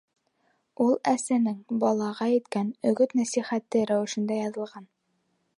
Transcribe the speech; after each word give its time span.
Ул 0.85 0.95
әсәнең 1.11 1.59
балаға 1.83 2.29
әйткән 2.37 2.73
өгөт-нәсихәте 2.93 3.85
рәүешендә 3.93 4.43
яҙылған. 4.45 4.93